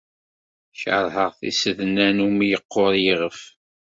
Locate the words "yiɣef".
3.03-3.39